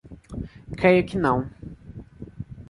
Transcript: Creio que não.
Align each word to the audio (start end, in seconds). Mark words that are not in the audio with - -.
Creio 0.79 1.05
que 1.07 1.19
não. 1.23 1.39